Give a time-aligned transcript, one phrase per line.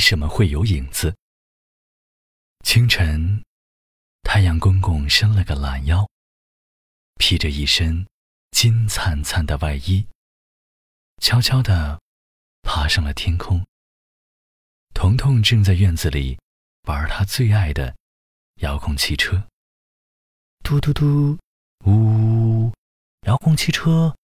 [0.00, 1.14] 什么会有影子？
[2.64, 3.44] 清晨，
[4.22, 6.08] 太阳公公伸了个懒腰，
[7.16, 8.06] 披着一身
[8.50, 10.06] 金灿灿的外衣，
[11.18, 12.00] 悄悄地
[12.62, 13.64] 爬上了天空。
[14.94, 16.38] 彤彤正在院子里
[16.88, 17.94] 玩他最爱的
[18.56, 19.46] 遥控汽车，
[20.64, 21.38] 嘟嘟嘟，
[21.86, 22.72] 呜，
[23.26, 24.16] 遥控汽车，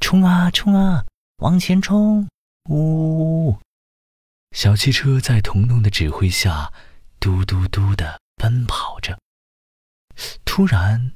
[0.00, 1.06] 冲啊冲啊，
[1.36, 2.28] 往前冲，
[2.68, 3.56] 呜！
[4.52, 6.72] 小汽车在彤彤的指挥下，
[7.18, 9.18] 嘟嘟嘟地奔跑着。
[10.44, 11.14] 突然，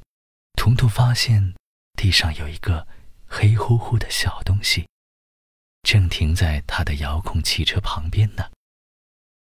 [0.54, 1.54] 彤彤发现
[1.94, 2.86] 地上有一个
[3.26, 4.88] 黑乎乎的小东西，
[5.82, 8.50] 正停在他的遥控汽车旁边呢。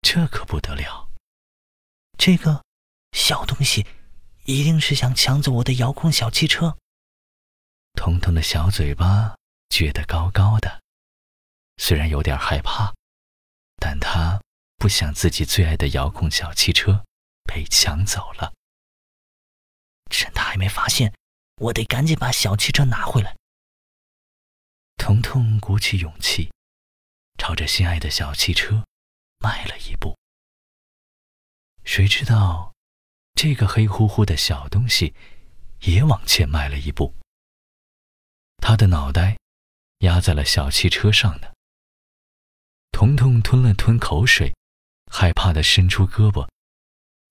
[0.01, 1.09] 这可不得了！
[2.17, 2.63] 这个
[3.11, 3.85] 小东西
[4.45, 6.77] 一定是想抢走我的遥控小汽车。
[7.93, 9.35] 彤彤的小嘴巴
[9.69, 10.81] 撅得高高的，
[11.77, 12.94] 虽然有点害怕，
[14.85, 17.03] 不想自己最爱的遥控小汽车
[17.45, 18.53] 被抢走了。
[20.11, 21.11] 趁他还没发现，
[21.55, 23.35] 我得赶紧把小汽车拿回来。
[24.97, 26.51] 彤彤鼓起勇气，
[27.39, 28.83] 朝着心爱的小汽车。
[29.39, 30.15] 迈了一步，
[31.83, 32.71] 谁知道，
[33.33, 35.15] 这个黑乎乎的小东西
[35.81, 37.15] 也往前迈了一步。
[38.57, 39.35] 他的脑袋
[40.01, 41.51] 压在了小汽车上呢。
[42.91, 44.53] 彤彤吞了吞口水，
[45.17, 46.45] 害怕的伸出胳膊，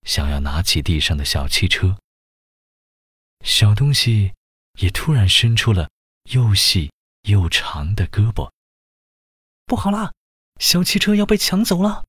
[0.04, 1.98] 想要拿起地上的小汽车。
[3.44, 4.32] 小东西
[4.78, 5.90] 也突然伸出了
[6.30, 6.90] 又细
[7.28, 8.50] 又长的胳膊。
[9.66, 10.14] 不好啦！
[10.58, 12.06] 小汽车要被抢走了，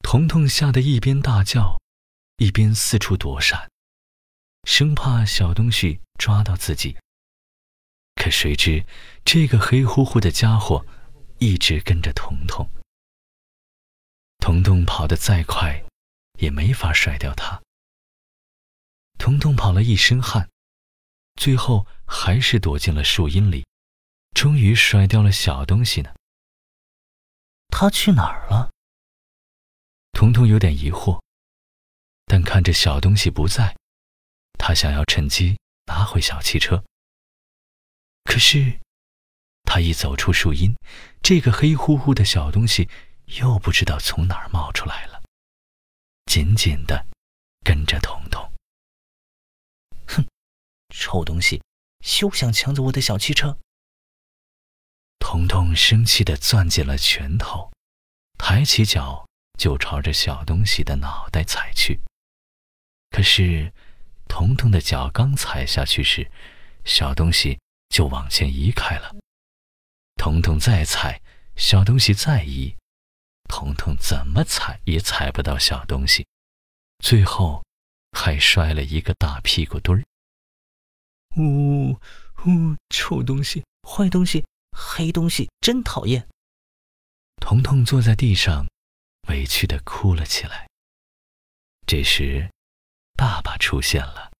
[0.00, 1.80] 彤彤吓得一边大叫，
[2.36, 3.70] 一边四处躲闪，
[4.64, 6.98] 生怕小东西抓到自己。
[8.14, 8.84] 可谁知，
[9.24, 10.84] 这个黑乎乎的家伙
[11.38, 12.68] 一直跟着彤彤。
[14.40, 15.84] 彤彤跑得再快，
[16.38, 17.62] 也没法甩掉他。
[19.18, 20.48] 彤彤跑了一身汗，
[21.36, 23.66] 最后还是躲进了树荫里，
[24.34, 26.14] 终于甩掉了小东西呢。
[27.68, 28.70] 他去哪儿了？
[30.12, 31.22] 彤彤有点疑惑，
[32.24, 33.76] 但看着小东西不在，
[34.58, 36.82] 他想要趁机拿回小汽车。
[38.24, 38.80] 可是，
[39.64, 40.74] 他一走出树荫，
[41.22, 42.88] 这个黑乎乎的小东西
[43.38, 45.22] 又不知道从哪儿冒出来了，
[46.26, 47.06] 紧紧的
[47.64, 48.52] 跟着彤彤。
[50.06, 50.26] 哼，
[50.88, 51.62] 臭东西，
[52.04, 53.56] 休想抢走我的小汽车！
[55.20, 57.70] 彤彤生气地攥紧了拳头，
[58.38, 62.00] 抬起脚就朝着小东西的脑袋踩去。
[63.10, 63.72] 可是，
[64.28, 66.30] 彤彤的脚刚踩下去时，
[66.84, 69.14] 小东西就往前移开了。
[70.16, 71.20] 彤彤再踩，
[71.54, 72.74] 小东西再移，
[73.50, 76.26] 彤彤怎么踩也踩不到小东西，
[77.00, 77.62] 最后
[78.12, 80.04] 还摔了一个大屁股墩儿。
[81.36, 84.44] 呜呜，臭东西，坏东西！
[84.72, 86.28] 黑东西真讨厌。
[87.40, 88.66] 彤彤坐在地上，
[89.28, 90.68] 委屈的哭了起来。
[91.86, 92.50] 这时，
[93.14, 94.30] 爸爸出现了。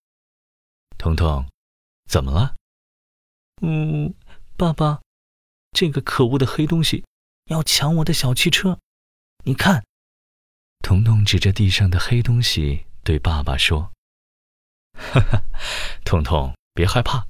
[0.97, 1.47] 彤彤，
[2.09, 2.55] 怎么了？
[3.63, 4.15] 嗯，
[4.57, 5.03] 爸爸，
[5.73, 7.05] 这个可恶的黑东西
[7.47, 8.79] 要抢我的小汽车。
[9.45, 9.85] 你看，
[10.81, 13.91] 彤彤指着地上的黑东西对爸爸说
[14.93, 15.43] ：“哈哈，
[16.05, 17.27] 彤彤，别害怕，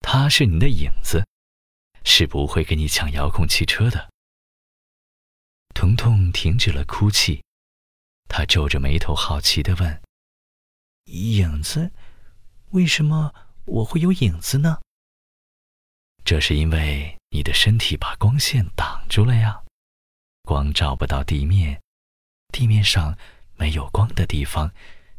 [0.00, 1.26] 它是你的影子。”
[2.04, 4.10] 是不会给你抢遥控汽车的。
[5.72, 7.44] 彤彤停止了哭泣，
[8.28, 10.02] 他皱着眉头，好奇地问
[11.06, 11.92] ：“影子？
[12.70, 13.32] 为什么
[13.66, 14.80] 我会有影子呢？”
[16.26, 19.62] 这是因为你的身体把光线挡住了呀，
[20.42, 21.80] 光照不到地面，
[22.48, 23.16] 地面上
[23.56, 24.72] 没有光的地方，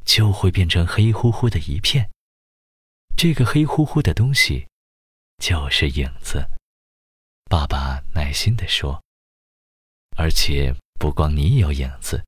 [0.06, 2.09] 就会变成黑乎乎的一片。
[3.16, 4.67] 这个黑乎乎的东西，
[5.38, 6.50] 就是影子。
[7.49, 9.03] 爸爸耐心地说
[10.17, 12.26] ：“而且不光你有影子，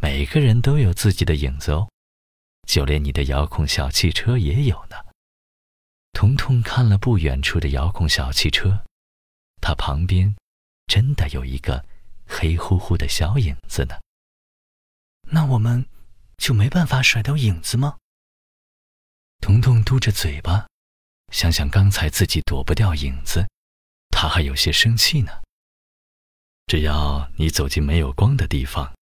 [0.00, 1.90] 每个人都有自己的影子哦，
[2.66, 4.96] 就连你的遥控小汽车也有呢。”
[6.14, 8.84] 彤彤看了不远处的遥控小汽车，
[9.60, 10.36] 它旁边
[10.86, 11.84] 真的有一个
[12.26, 14.00] 黑乎乎的小影子呢。
[15.30, 15.86] 那我们
[16.36, 17.98] 就没办法甩掉影子吗？
[19.40, 20.66] 彤彤嘟着嘴巴，
[21.32, 23.48] 想想刚才自己躲不掉影子。
[24.10, 25.42] 他还有些生气呢。
[26.66, 28.94] 只要你走进没有光的地方，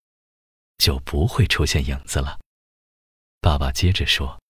[0.78, 2.38] 就不会出现影子了。
[3.40, 4.40] 爸爸接着说：“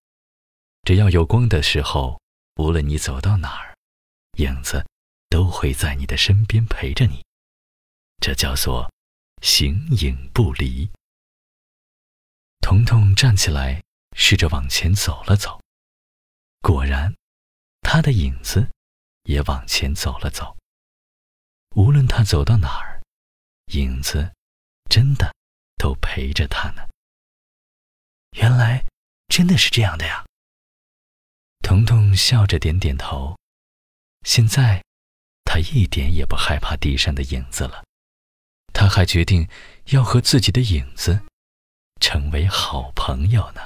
[0.87, 2.21] 只要有光的时候，
[2.57, 3.77] 无论你走到哪儿，
[4.39, 4.87] 影子
[5.29, 7.25] 都会在你的身边陪着你。
[8.21, 8.93] 这叫做
[9.43, 10.91] 形影不离。
[12.61, 13.83] 彤彤站起来，
[14.15, 15.61] 试着往前走了走，
[16.61, 17.15] 果然，
[17.81, 18.71] 他的影子
[19.25, 20.57] 也往前走了走。
[21.75, 23.01] 无论他走到哪儿，
[23.73, 24.35] 影子
[24.91, 25.35] 真的
[25.77, 26.87] 都陪着他呢。
[28.37, 28.85] 原来
[29.29, 30.27] 真的是这样的呀！
[31.63, 33.39] 彤彤笑着点点头。
[34.27, 34.85] 现在，
[35.45, 37.83] 他一点也不害怕地上的影子了。
[38.81, 39.47] 他还决定
[39.91, 41.21] 要和自己的影子
[42.01, 43.61] 成为好朋友呢。